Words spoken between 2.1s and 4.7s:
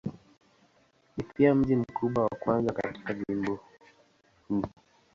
wa kwanza katika jimbo huu.